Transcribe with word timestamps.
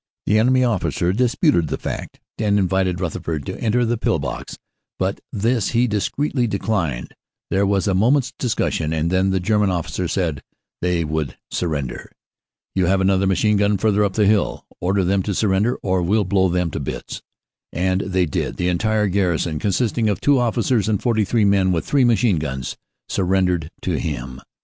The 0.25 0.39
enemy 0.39 0.61
128 0.61 0.97
CANADA 0.97 0.97
S 0.97 0.99
HUNDRED 0.99 1.17
DAYS 1.17 1.27
officer 1.27 1.29
disputed 1.29 1.67
the 1.67 1.77
fact 1.87 2.19
and 2.39 2.57
invited 2.57 2.99
Rutherford 2.99 3.45
to 3.45 3.59
enter 3.61 3.85
the 3.85 3.99
pill 3.99 4.17
box, 4.17 4.57
but 4.97 5.21
this 5.31 5.69
he 5.77 5.85
discreetly 5.85 6.47
declined. 6.47 7.13
There 7.51 7.67
was 7.67 7.87
a 7.87 7.93
moment 7.93 8.23
s 8.25 8.33
discussion 8.39 8.93
and 8.93 9.11
then 9.11 9.29
the 9.29 9.39
German 9.39 9.69
officer 9.69 10.07
said 10.07 10.41
they 10.81 11.03
would 11.05 11.37
surrender. 11.51 12.11
"You 12.73 12.87
have 12.87 12.99
another 12.99 13.27
machine 13.27 13.57
gun 13.57 13.77
further 13.77 14.03
up 14.03 14.13
the 14.13 14.25
hill; 14.25 14.65
order 14.79 15.03
them 15.03 15.21
to 15.21 15.35
surrender 15.35 15.75
or 15.83 16.01
we 16.01 16.17
ll 16.17 16.23
blow 16.23 16.49
them 16.49 16.71
to 16.71 16.79
bits." 16.79 17.21
And 17.71 18.01
they 18.01 18.25
did; 18.25 18.57
the 18.57 18.69
entire 18.69 19.05
garrison, 19.05 19.59
consisting 19.59 20.09
of 20.09 20.19
two 20.19 20.39
officers 20.39 20.89
and 20.89 20.99
43 20.99 21.45
men 21.45 21.71
with 21.71 21.85
three 21.85 22.05
machine 22.05 22.39
guns, 22.39 22.75
surrendered 23.07 23.69
to 23.83 23.99
him. 23.99 24.41